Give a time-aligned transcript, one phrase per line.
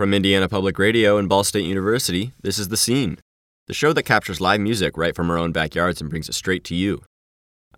[0.00, 3.18] From Indiana Public Radio and Ball State University, this is The Scene,
[3.66, 6.64] the show that captures live music right from our own backyards and brings it straight
[6.64, 7.02] to you.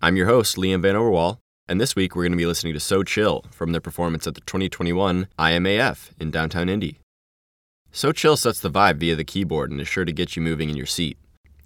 [0.01, 2.79] I'm your host, Liam Van Overwall, and this week we're going to be listening to
[2.79, 6.97] Seaux Chill from their performance at the 2021 IMAF in downtown Indy.
[7.91, 10.69] Seaux Chill sets the vibe via the keyboard and is sure to get you moving
[10.69, 11.17] in your seat.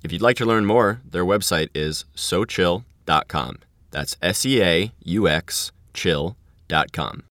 [0.03, 3.59] If you'd like to learn more, their website is seauxchill.com.
[3.91, 7.25] That's S E A U X chill.com.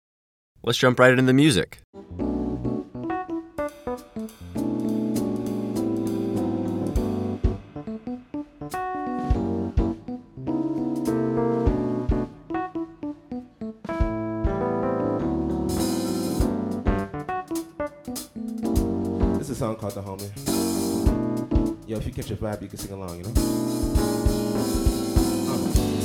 [0.63, 1.81] Let's jump right into the music.
[19.57, 20.29] Song called The Homie.
[21.89, 24.26] Yo, if you catch a vibe, you can sing along, you know?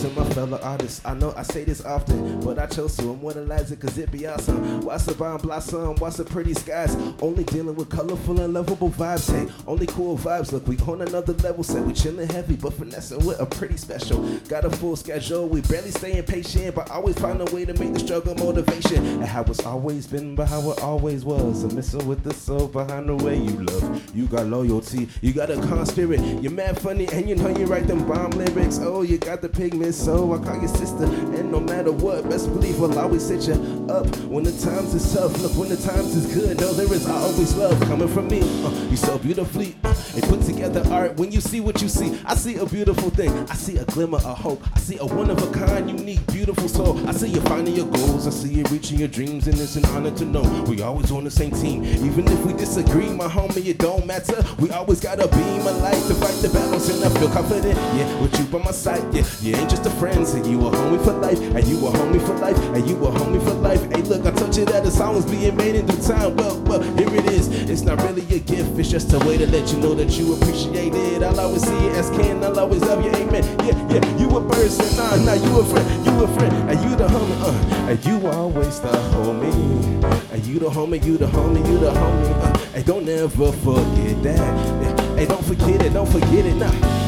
[0.01, 3.71] To my fellow artists, I know I say this often, but I chose to immortalize
[3.71, 4.81] it cause it be awesome.
[4.81, 6.95] The bomb blossom, watch the pretty skies.
[7.21, 9.51] Only dealing with colorful and lovable vibes, hey.
[9.67, 11.63] Only cool vibes, look, we on another level.
[11.63, 14.23] Say we chillin' heavy, but finessing with a pretty special.
[14.47, 17.93] Got a full schedule, we barely staying patient, but always find a way to make
[17.93, 19.05] the struggle motivation.
[19.05, 21.71] And how it's always been, but how it always was.
[21.73, 24.15] Missing with the soul behind the way you love.
[24.15, 26.21] You got loyalty, you got a calm spirit.
[26.41, 28.79] You're mad funny, and you know you write them bomb lyrics.
[28.81, 31.05] Oh, you got the pigment, so I call you sister.
[31.05, 35.13] And no matter what, best believe I'll always set you up when the times is
[35.13, 35.37] tough.
[35.41, 38.41] Look, when the times is good, no, there is always love coming from me.
[38.41, 41.15] Uh, you so beautifully uh, and put together art.
[41.17, 43.31] When you see what you see, I see a beautiful thing.
[43.49, 44.63] I see a glimmer of hope.
[44.75, 47.07] I see a one of a kind, unique, beautiful soul.
[47.07, 48.27] I see you finding your goals.
[48.27, 51.23] I see you reaching your dreams, and it's an honor to know we always on
[51.23, 51.83] the same team.
[51.83, 54.43] Even if we disagree, my homie, it don't matter.
[54.59, 57.77] We always got a beam of light to fight the battles, and I feel confident.
[57.97, 59.01] Yeah, with you by my side.
[59.13, 61.91] Yeah, you ain't just a friend, so you a homie for life, and you a
[61.91, 63.70] homie for life, and you a homie for life.
[63.71, 66.35] Hey, look, I told you that the song was being made in due time.
[66.35, 67.47] Well, well, here it is.
[67.69, 70.33] It's not really a gift, it's just a way to let you know that you
[70.33, 71.23] appreciate it.
[71.23, 73.43] I'll always see it as kin, I'll always love you, amen.
[73.65, 76.95] Yeah, yeah, you a person, nah, nah, you a friend, you a friend, and you
[76.97, 80.31] the homie, uh, and you always the homie.
[80.33, 84.23] And you the homie, you the homie, you the homie, uh, and don't ever forget
[84.23, 85.17] that.
[85.17, 87.00] Hey, don't forget it, don't forget it, nah.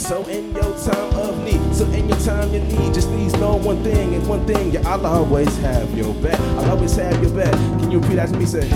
[0.00, 3.56] So in your time of need, so in your time you need, just please know
[3.56, 6.40] one thing and one thing, yeah, I'll always have your back.
[6.40, 7.52] I'll always have your back.
[7.78, 8.46] Can you repeat after me?
[8.46, 8.66] Say,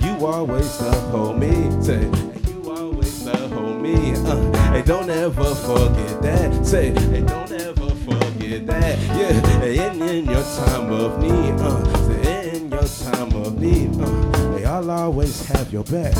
[0.00, 1.82] you always the me.
[1.82, 2.04] Say,
[2.50, 3.36] you always the
[3.82, 4.12] me.
[4.14, 6.64] Uh, and don't ever forget that.
[6.64, 8.98] Say, and don't ever forget that.
[9.18, 14.56] Yeah, and in your time of need, uh, say, in your time of need, uh,
[14.56, 16.14] hey, I'll always have your back.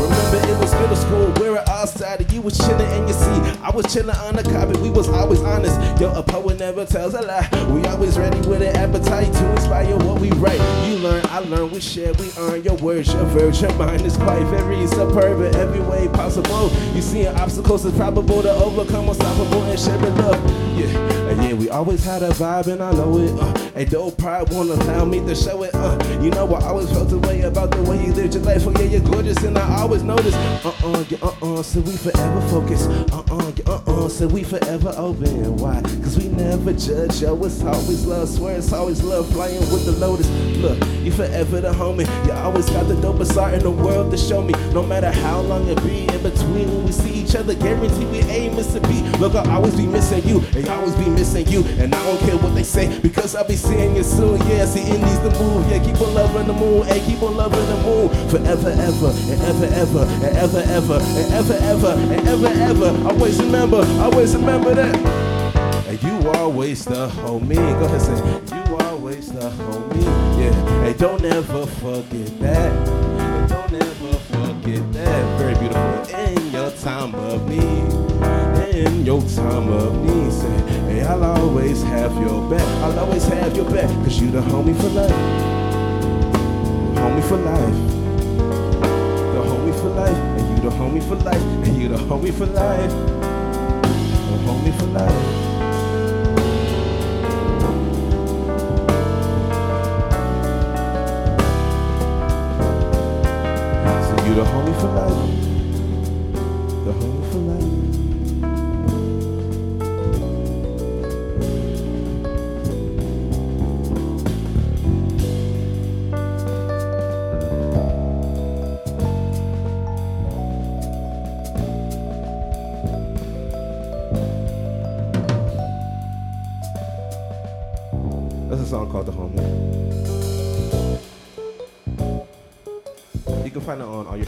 [0.00, 3.60] Remember it was middle school, we were outside you was chillin' in your seat.
[3.62, 6.00] I was chillin' on the carpet, we was always honest.
[6.00, 7.48] Yo, a poet never tells a lie.
[7.70, 10.60] We always ready with an appetite to inspire what we write.
[10.88, 14.16] You learn, I learn, we share, we earn your words, your verse, your mind is
[14.16, 16.70] quite very superb in every way possible.
[16.94, 20.59] You see obstacles is probable to overcome, unstoppable and sharing love.
[20.80, 23.30] Yeah, and yeah, we always had a vibe and I know it.
[23.38, 25.74] Uh, and though pride won't allow me to show it.
[25.74, 28.66] Uh, you know I always felt the way about the way you lived your life.
[28.66, 30.34] Oh yeah, you're gorgeous and I always notice.
[30.34, 32.86] Uh-uh, yeah, uh-uh, so we forever focus.
[32.86, 35.58] Uh-uh, yeah, uh-uh, so we forever open.
[35.58, 35.82] Why?
[35.82, 38.28] Cause we never judge, yo, it's always love.
[38.30, 40.30] Swear it's always love flying with the lotus.
[40.56, 42.06] Look, you forever the homie.
[42.24, 44.54] You always got the dopest art in the world to show me.
[44.72, 46.69] No matter how long it be in between
[47.30, 49.02] each other, guarantee we is to be.
[49.18, 51.62] Look, I'll always be missing you, and you always be missing you.
[51.78, 54.40] And I don't care what they say, because I'll be seeing you soon.
[54.48, 55.70] Yeah, see, Indy's the move.
[55.70, 58.08] Yeah, keep on loving the moon, hey, keep on loving the moon.
[58.30, 63.08] Forever, ever, and ever, ever, and ever, ever, and ever, ever, and ever, ever.
[63.08, 64.96] Always remember, always remember that.
[65.86, 67.54] And you always the homie.
[67.54, 70.04] Go ahead, say, you always the homie.
[70.36, 72.88] Yeah, and don't ever forget that.
[72.88, 75.38] And don't ever forget that.
[75.38, 75.99] Very beautiful.
[77.00, 77.92] Time of need.
[78.76, 80.30] In your time of need.
[80.30, 82.60] Say, hey, I'll always have your back.
[82.84, 83.88] I'll always have your back.
[84.04, 85.10] Cause you the homie for life.
[87.00, 87.74] Homie for life.
[89.32, 90.14] The homie for life.
[90.14, 91.42] And you the homie for life.
[91.66, 92.92] And you the homie for life.
[94.28, 95.36] The homie for life.
[104.26, 105.39] You the homie for life.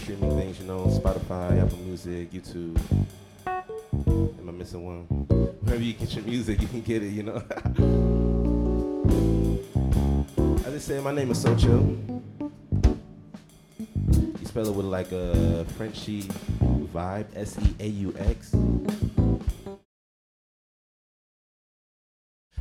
[0.03, 2.77] Streaming things, you know, Spotify, Apple Music, YouTube.
[3.47, 5.03] Am I missing one?
[5.61, 7.37] Wherever you get your music, you can get it, you know.
[10.67, 11.97] I just say my name is Seaux Chill.
[12.41, 12.51] You
[14.45, 16.23] spell it with like a Frenchy
[16.93, 18.57] vibe, S E A U X.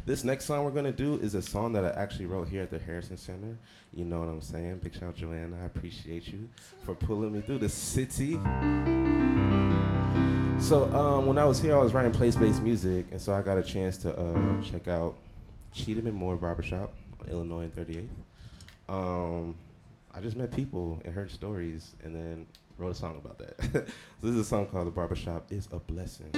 [0.04, 2.72] This next song we're gonna do is a song that I actually wrote here at
[2.72, 3.56] the Harrison Center.
[3.94, 4.80] You know what I'm saying?
[4.80, 5.58] Big shout out Joanna.
[5.62, 6.50] I appreciate you
[6.84, 8.34] for pulling me through the city.
[10.60, 13.60] So um, when I was here, I was writing place-based music, and so I got
[13.60, 15.16] a chance to uh, check out
[15.72, 16.94] Cheatham and Moore Barbershop,
[17.30, 18.08] Illinois and 38th.
[18.90, 19.56] Um,
[20.14, 22.48] I just met people and heard stories, and then
[22.80, 23.62] wrote a song about that.
[23.74, 23.84] so
[24.24, 26.32] this is a song called "The Barbershop Is a Blessing."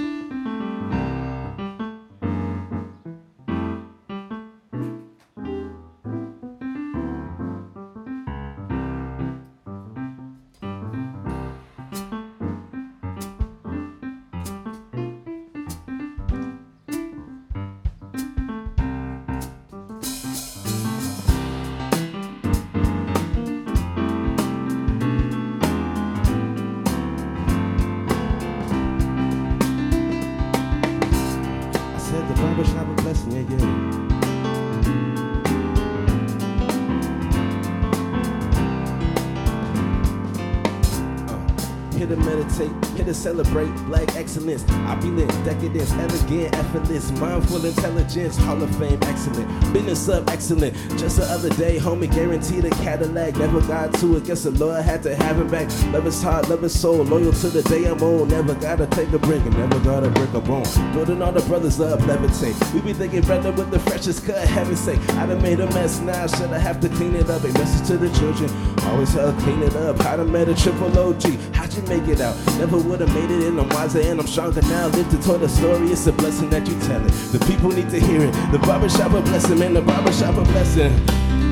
[42.54, 44.64] Meditate, here to celebrate black excellence.
[44.88, 49.74] Opulent, decadence, elegant, effortless, mindful intelligence, Hall of Fame, excellent.
[49.74, 50.76] Business up, excellent.
[50.98, 53.36] Just the other day, homie guaranteed a Cadillac.
[53.38, 55.70] Never got to it, guess the Lord had to have it back.
[55.92, 58.28] Love his heart, love his soul, loyal to the day I'm on.
[58.28, 60.64] Never gotta take a break and never gotta break a bone.
[60.94, 62.74] Building all the brothers up, levitate.
[62.74, 65.00] We be thinking brother with the freshest cut, heaven sake.
[65.12, 67.44] I done made a mess now, should I have to clean it up?
[67.44, 68.50] A message to the children,
[68.86, 70.00] always help clean it up.
[70.02, 71.24] How to met a triple OG,
[71.54, 72.36] how'd make it out?
[72.58, 74.88] Never would've made it and I'm wiser and I'm stronger now.
[74.88, 77.12] Live to tell the story, it's a blessing that you tell it.
[77.31, 78.31] The people need to hear it.
[78.52, 81.43] The barbershop a blessing, man, the barbershop a blessing.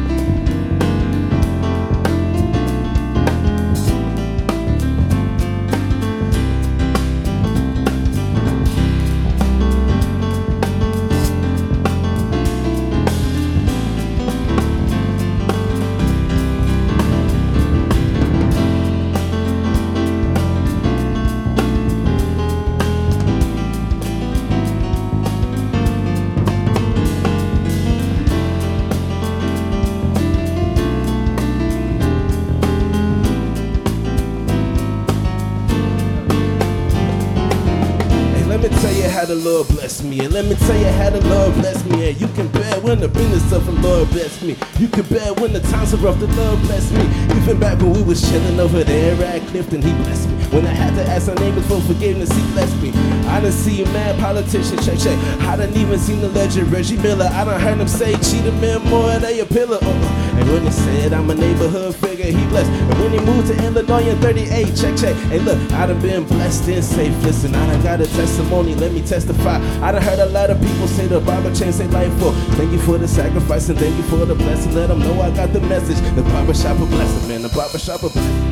[39.31, 40.19] The Lord bless me.
[40.19, 42.09] And let me tell you how the Lord bless me.
[42.09, 44.57] And you can bear when the business of the Lord bless me.
[44.77, 46.99] You can bear when the times are rough, the Lord bless me.
[47.39, 50.35] Even back when we was chilling over there at Clifton, he blessed me.
[50.51, 52.89] When I had to ask our neighbors for forgiveness, he blessed me.
[53.29, 55.17] I done see a mad politicians, check, check.
[55.47, 57.29] I done even seen the legend Reggie Miller.
[57.31, 59.79] I done heard him say, Cheatham and Moore, they a pillar.
[59.81, 60.10] Uh-uh.
[60.41, 62.71] And when he said I'm a neighborhood figure, he blessed.
[62.71, 65.15] And when he moved to Illinois in 38, check, check.
[65.29, 67.15] Hey, look, I done been blessed and safe.
[67.23, 69.57] Listen, I done got a testimony, let me testify.
[69.85, 72.31] I done heard a lot of people say the Bible changed their life for.
[72.57, 74.73] Thank you for the sacrifice and thank you for the blessing.
[74.73, 75.99] Let them know I got the message.
[76.15, 77.43] The barbershop a blessing, man.
[77.43, 78.50] The barbershop a blessing.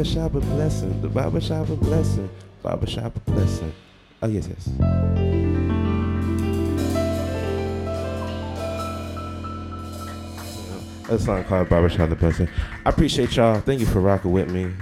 [0.00, 1.02] Barbershop a blessing.
[1.02, 2.30] The barbershop a blessing.
[2.62, 3.70] Barbershop a blessing.
[4.22, 4.68] Oh yes, yes.
[11.10, 12.48] a song called Barbershop the Blessing.
[12.86, 13.60] I appreciate y'all.
[13.60, 14.72] Thank you for rocking with me.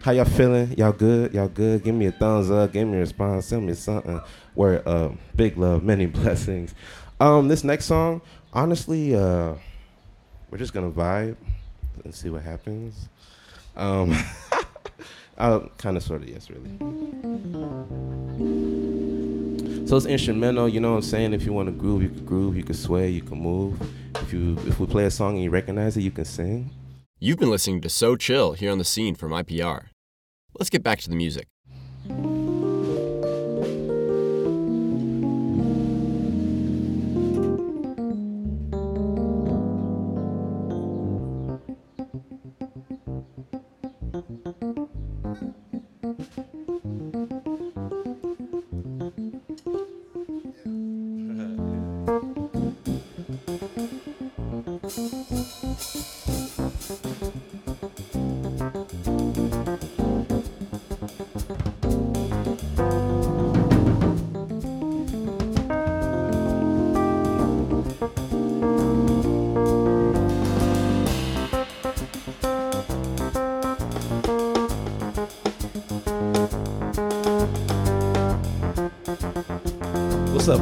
[0.00, 0.72] How y'all feeling?
[0.78, 1.34] Y'all good?
[1.34, 1.84] Y'all good?
[1.84, 2.72] Give me a thumbs up.
[2.72, 3.44] Give me a response.
[3.46, 4.18] Send me something.
[4.54, 6.74] Word uh, big love, many blessings.
[7.20, 8.22] Um, this next song,
[8.54, 9.56] honestly, uh,
[10.50, 11.36] we're just gonna vibe
[12.02, 13.10] and see what happens.
[13.76, 14.16] Um,
[15.38, 16.78] uh, kind of, sort of, yes, really.
[19.86, 21.34] So it's instrumental, you know what I'm saying?
[21.34, 23.80] If you want to groove, you can groove, you can sway, you can move.
[24.16, 26.70] If you if we play a song and you recognize it, you can sing.
[27.20, 29.88] You've been listening to Seaux Chill here on the scene from IPR.
[30.58, 31.48] Let's get back to the music.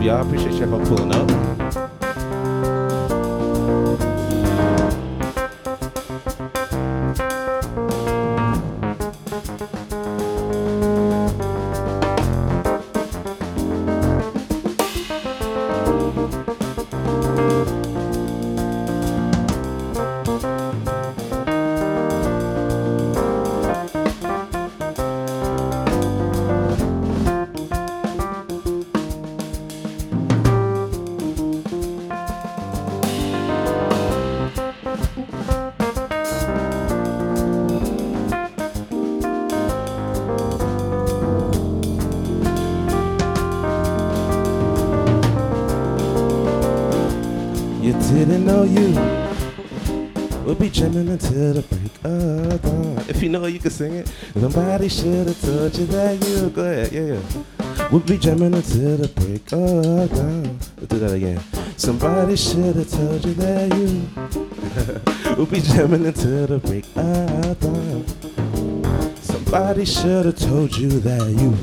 [0.03, 0.27] Up, y'all?
[0.27, 1.52] Appreciate y'all for pulling up.
[51.03, 53.05] Jamming until the break of dawn.
[53.09, 56.51] If you know you can sing it, somebody should have told you that you.
[56.51, 57.89] Go ahead, yeah, yeah.
[57.91, 60.59] We'll be jamming until the break of dawn.
[60.77, 61.41] Let's do that again.
[61.77, 65.37] Somebody should have told you that you.
[65.37, 69.17] we'll be jamming until the break of dawn.
[69.17, 71.57] Somebody should have told you that you.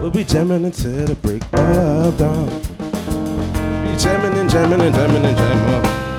[0.00, 2.48] We'll be jamming until the break of dawn.
[3.86, 6.09] Be jamming and jamming and jamming and jamming.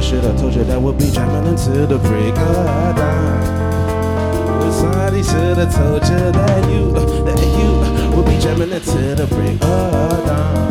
[0.00, 4.72] Somebody should have told you that we'll be jamming until the break of dawn.
[4.72, 9.14] Somebody should have told you that you, uh, that you uh, will be jamming until
[9.14, 10.70] the break of dawn.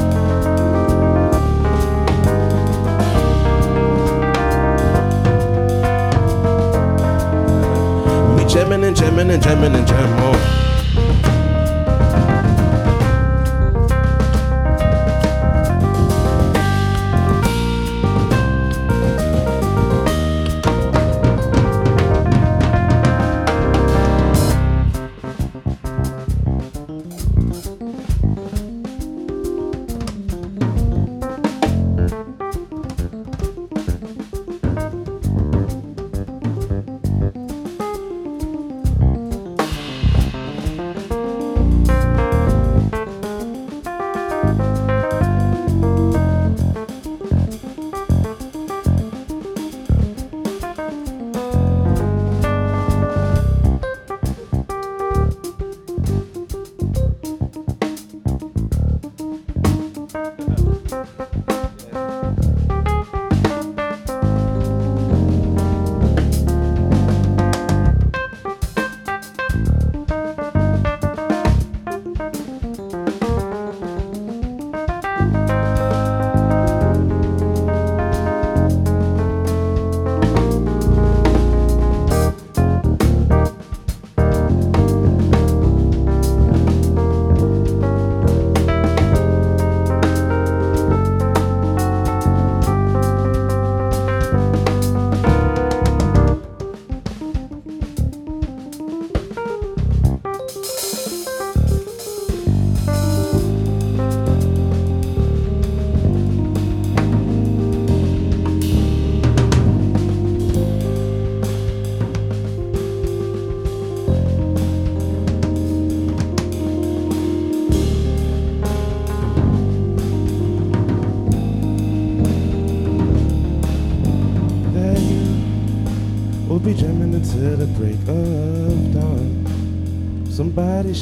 [8.36, 10.68] We jamming and jamming and jamming and jam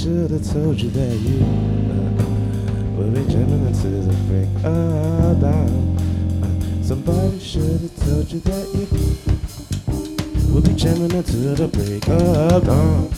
[0.07, 1.43] should have told you that you
[2.95, 4.13] uh, be jamming into the
[5.41, 5.97] dawn.
[6.43, 8.87] Uh, somebody should have told you that you
[10.53, 13.11] will be jamming into the break of dawn.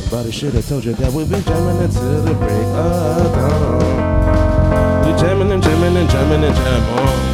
[0.00, 5.04] Somebody should have told you that we'll be jamming until the break of dawn.
[5.04, 7.25] We jamming and jamming and jamming and jam.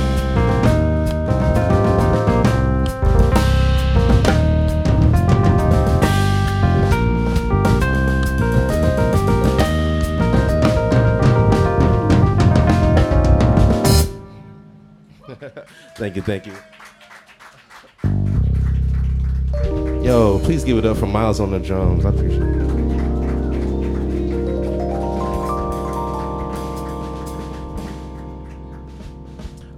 [16.03, 16.55] Thank you, thank you.
[20.03, 22.05] Yo, please give it up for Miles on the drums.
[22.05, 22.63] I appreciate it.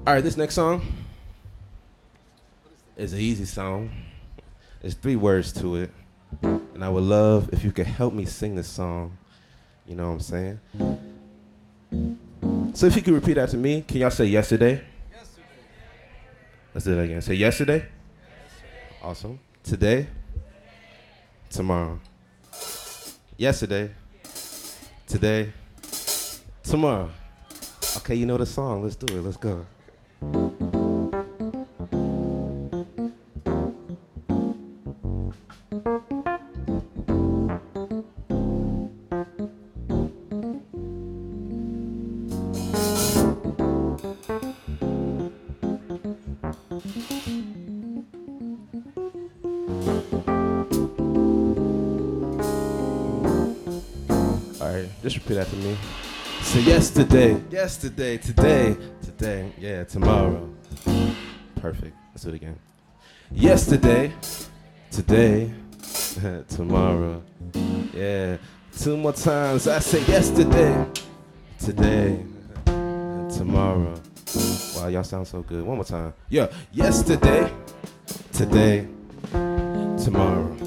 [0.07, 0.81] All right, this next song
[2.97, 3.91] is an easy song.
[4.81, 5.91] There's three words to it.
[6.43, 9.19] And I would love if you could help me sing this song.
[9.87, 10.61] You know what I'm saying?
[12.73, 14.71] So if you could repeat that to me, can y'all say yesterday?
[14.71, 14.94] Yesterday.
[16.75, 17.23] Let's do that again.
[17.23, 17.75] Say yesterday.
[17.75, 17.89] yesterday.
[19.01, 19.39] Awesome.
[19.63, 20.09] Today.
[21.49, 22.01] Tomorrow.
[23.37, 23.91] Yesterday.
[25.07, 25.53] Today.
[26.65, 27.11] Tomorrow.
[27.99, 28.83] Okay, you know the song.
[28.83, 29.23] Let's do it.
[29.23, 29.65] Let's go.
[55.35, 55.77] Just repeat after me.
[56.43, 60.49] So yesterday, yesterday, today, today, yeah, tomorrow.
[61.61, 61.97] Perfect.
[62.11, 62.59] Let's do it again.
[63.33, 64.13] Yesterday,
[64.91, 65.53] today,
[66.49, 67.23] tomorrow.
[67.93, 68.37] Yeah.
[68.79, 69.69] Two more times.
[69.69, 70.87] I say yesterday,
[71.59, 72.25] today,
[72.65, 73.95] tomorrow.
[74.77, 75.65] Wow, y'all sound so good.
[75.65, 76.13] One more time.
[76.29, 76.49] Yeah.
[76.73, 77.51] Yesterday,
[78.33, 78.89] today,
[79.31, 80.64] tomorrow.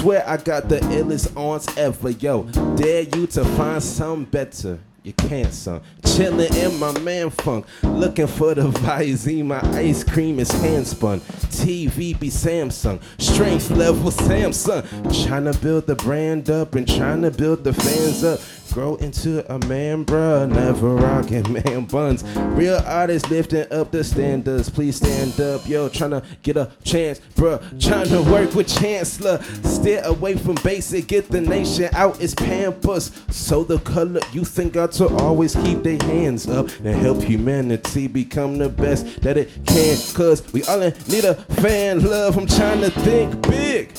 [0.00, 2.44] Swear I got the illest aunts ever, yo.
[2.74, 4.78] Dare you to find some better.
[5.02, 5.82] You can't, son.
[6.02, 7.66] Chillin' in my man funk.
[7.82, 9.44] Looking for the Visine.
[9.44, 11.20] My ice cream is hand spun.
[11.20, 13.02] TV be Samsung.
[13.18, 15.26] Strength level Samsung.
[15.26, 18.40] Trying to build the brand up and trying to build the fans up.
[18.72, 20.48] Grow into a man, bruh.
[20.48, 22.22] Never rockin' man buns.
[22.54, 24.70] Real artists lifting up the standards.
[24.70, 25.88] Please stand up, yo.
[25.88, 27.60] Tryna get a chance, bruh.
[27.80, 29.42] Tryna work with Chancellor.
[29.64, 31.08] Steer away from basic.
[31.08, 33.10] Get the nation out its pampers.
[33.30, 38.06] So the color you think got to always keep their hands up and help humanity
[38.06, 39.98] become the best that it can.
[40.14, 42.36] Cause we all need a fan love.
[42.36, 43.92] I'm trying to think big.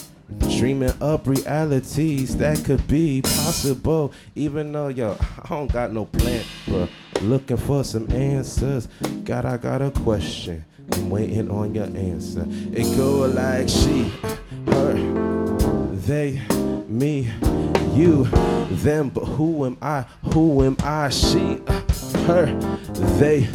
[0.62, 4.14] Dreaming up realities that could be possible.
[4.36, 6.88] Even though, yo, I don't got no plan, but
[7.24, 8.88] looking for some answers.
[9.24, 10.64] God, I got a question.
[10.94, 12.46] I'm waiting on your answer.
[12.48, 14.12] It go like she,
[14.68, 14.94] her,
[15.94, 16.40] they,
[16.88, 17.32] me,
[17.96, 18.26] you,
[18.70, 19.10] them.
[19.10, 20.04] But who am I?
[20.32, 21.10] Who am I?
[21.10, 21.60] She,
[22.28, 22.46] her,
[23.18, 23.48] they,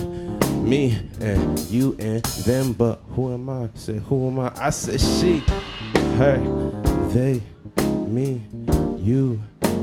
[0.56, 2.72] me, and you and them.
[2.72, 3.68] But who am I?
[3.74, 4.52] Say who am I?
[4.56, 5.38] I said she,
[6.18, 6.84] her,
[7.16, 7.40] they,
[8.06, 8.42] me,
[8.98, 9.40] you,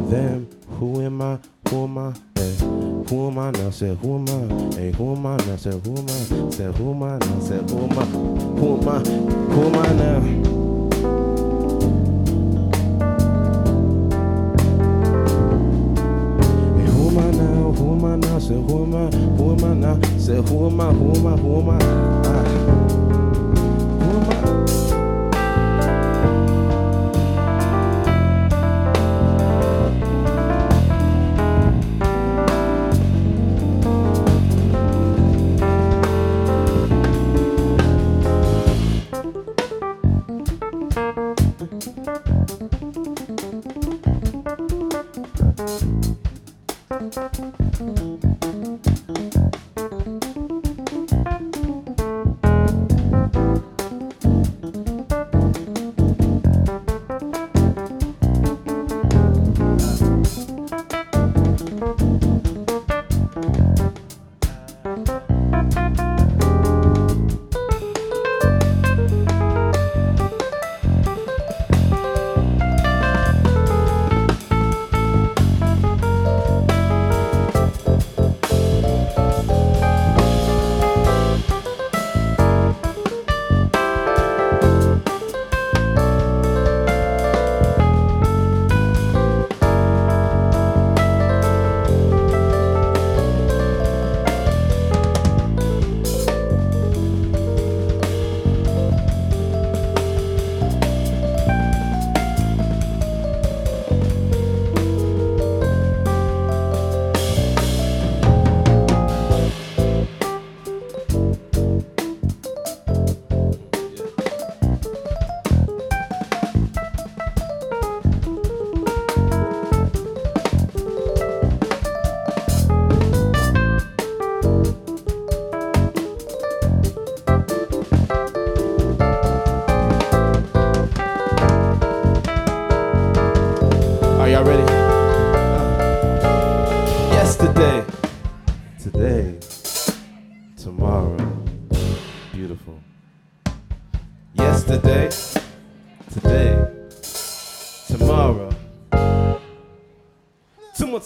[0.08, 0.48] them.
[0.78, 1.40] Who am I?
[1.68, 2.14] Who am I?
[2.36, 3.72] Hey, who am I now?
[3.72, 4.76] Said who am I?
[4.76, 5.56] Hey, who am I now?
[5.56, 6.52] Said who am I?
[6.52, 7.40] Said who am I now?
[7.40, 8.06] Said who am I?
[8.06, 9.00] Who am I?
[9.52, 10.20] Who am I now?
[17.74, 18.38] Who am I now?
[18.40, 19.10] Said who am I?
[19.10, 20.20] Who am I now?
[20.20, 20.94] Said who am I?
[20.94, 21.36] Who am I?
[21.38, 21.80] Who am I?
[21.82, 22.53] Ah.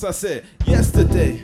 [0.03, 1.43] I said yesterday,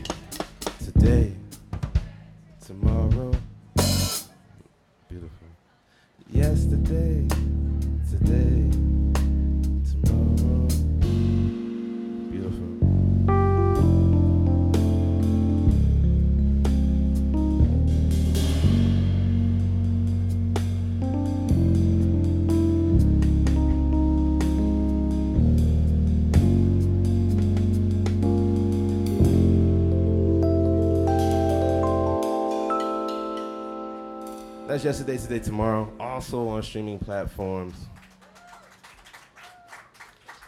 [34.73, 35.93] That's yesterday, today, tomorrow.
[35.99, 37.75] Also on streaming platforms.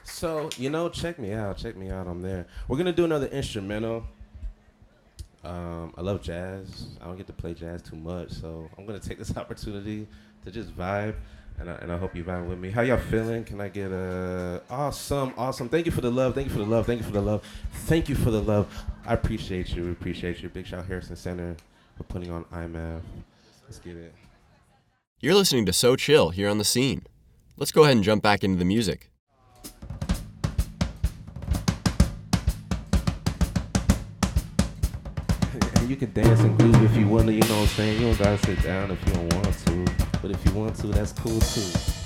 [0.03, 1.57] So, you know, check me out.
[1.57, 2.07] Check me out.
[2.07, 2.47] I'm there.
[2.67, 4.03] We're going to do another instrumental.
[5.43, 6.87] Um, I love jazz.
[6.99, 10.07] I don't get to play jazz too much, so I'm going to take this opportunity
[10.43, 11.13] to just vibe.
[11.59, 12.71] And I, and I hope you vibe with me.
[12.71, 13.43] How y'all feeling?
[13.43, 15.69] Can I get a awesome, awesome?
[15.69, 16.33] Thank you for the love.
[16.33, 16.87] Thank you for the love.
[16.87, 17.43] Thank you for the love.
[17.85, 18.85] Thank you for the love.
[19.05, 19.83] I appreciate you.
[19.83, 20.49] We appreciate you.
[20.49, 21.55] Big shout out Harrison Center
[21.95, 23.01] for putting on IMAF.
[23.65, 24.13] Let's get it.
[25.19, 27.07] You're listening to Seaux Chill here on the scene.
[27.57, 29.09] Let's go ahead and jump back into the music.
[35.77, 37.99] And you can dance and groove if you want to, you know what I'm saying?
[37.99, 39.85] You don't gotta sit down if you don't want to.
[40.21, 42.04] But if you want to, that's cool too.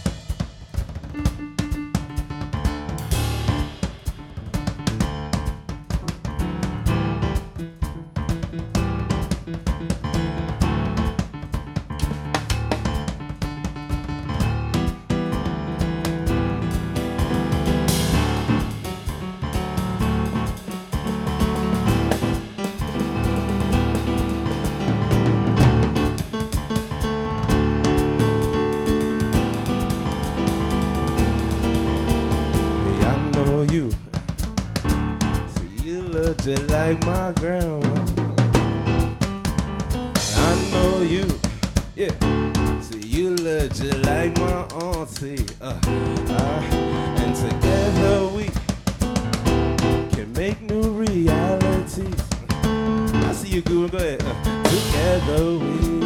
[53.59, 53.89] You, Guru.
[53.89, 54.19] Go ahead.
[54.19, 55.99] Together we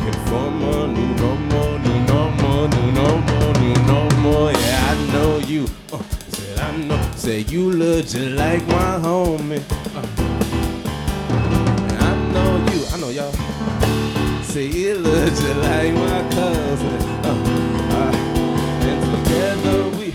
[0.00, 4.52] can form a new normal, new normal, new normal, new normal.
[4.52, 5.66] Yeah, I know you.
[5.92, 7.00] Uh, said I know.
[7.16, 9.62] Say you look just like my homie.
[9.94, 10.04] Uh,
[12.00, 12.80] I know you.
[12.92, 13.32] I know y'all.
[14.42, 17.00] Say you look just like my cousin.
[17.24, 17.34] Uh,
[17.96, 18.12] uh,
[18.88, 20.08] and together we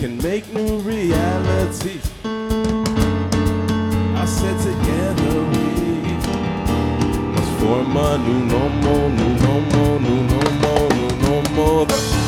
[0.00, 2.03] can make new realities.
[4.44, 6.16] Said together we
[7.32, 12.23] must form a new normal, new normal, new normal, new normal.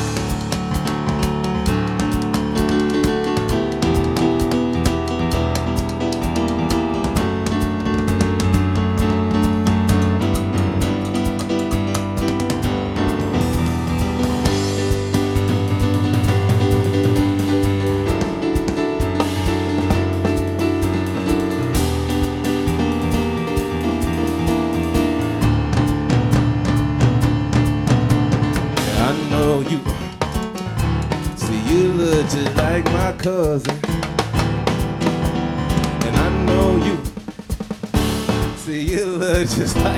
[39.57, 39.96] You look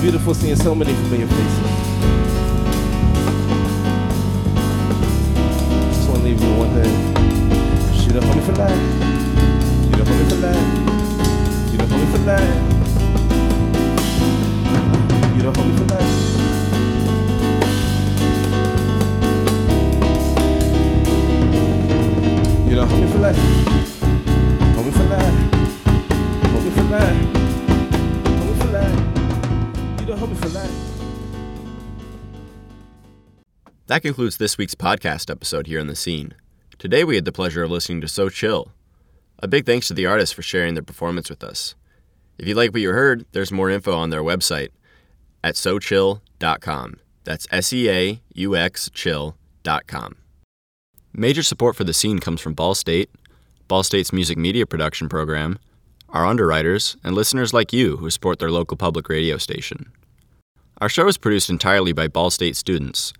[0.00, 1.58] It's so beautiful seeing so many familiar faces.
[1.58, 1.59] Just
[33.90, 36.34] That concludes this week's podcast episode here on The Scene.
[36.78, 38.70] Today we had the pleasure of listening to Seaux Chill.
[39.40, 41.74] A big thanks to the artists for sharing their performance with us.
[42.38, 44.68] If you like what you heard, there's more info on their website
[45.42, 47.00] at seauxchill.com.
[47.24, 50.14] That's S E A U X chill.com.
[51.12, 53.10] Major support for the scene comes from Ball State,
[53.66, 55.58] Ball State's music media production program,
[56.10, 59.90] our underwriters, and listeners like you who support their local public radio station.
[60.80, 63.12] Our show is produced entirely by Ball State students.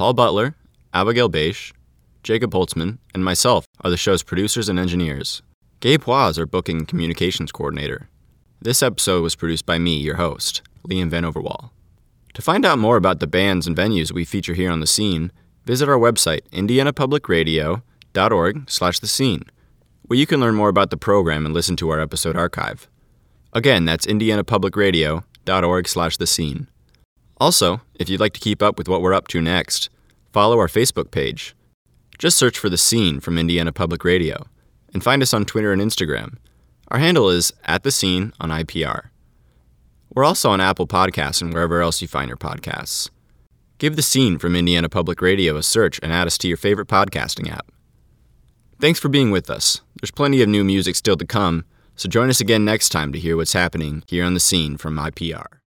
[0.00, 0.56] Paul Butler,
[0.94, 1.74] Abigail Beisch,
[2.22, 5.42] Jacob Holtzman, and myself are the show's producers and engineers.
[5.80, 8.08] Gabe Hua is our booking and communications coordinator.
[8.62, 11.74] This episode was produced by me, your host, Liam Van Overwall.
[12.32, 15.32] To find out more about the bands and venues we feature here on the scene,
[15.66, 19.42] visit our website, indianapublicradio.org slash the scene,
[20.06, 22.88] where you can learn more about the program and listen to our episode archive.
[23.52, 26.69] Again, that's indianapublicradio.org slash the scene.
[27.40, 29.88] Also, if you'd like to keep up with what we're up to next,
[30.30, 31.56] follow our Facebook page.
[32.18, 34.46] Just search for The Scene from Indiana Public Radio
[34.92, 36.36] and find us on Twitter and Instagram.
[36.88, 39.08] Our handle is at The Scene on IPR.
[40.14, 43.08] We're also on Apple Podcasts and wherever else you find your podcasts.
[43.78, 46.88] Give The Scene from Indiana Public Radio a search and add us to your favorite
[46.88, 47.72] podcasting app.
[48.78, 49.80] Thanks for being with us.
[50.00, 51.64] There's plenty of new music still to come,
[51.96, 54.96] so join us again next time to hear what's happening here on The Scene from
[54.96, 55.59] IPR.